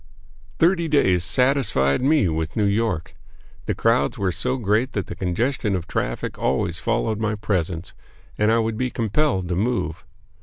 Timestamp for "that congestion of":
4.93-5.85